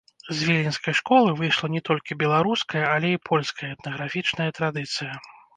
[0.27, 5.13] З віленскай школы выйшла не толькі беларуская, але і польская этнаграфічная традыцыя.